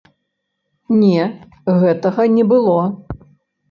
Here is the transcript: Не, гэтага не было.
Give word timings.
Не, 1.03 1.21
гэтага 1.87 2.21
не 2.39 2.51
было. 2.57 2.77